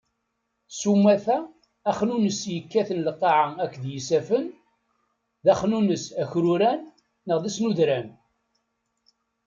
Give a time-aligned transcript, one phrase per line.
[0.77, 1.37] Sumata,
[1.89, 4.45] axnunnes i yekkaten lqaεa akked yisaffen,
[5.43, 6.79] d axnunnes akruran
[7.27, 8.07] neɣ d asnudran.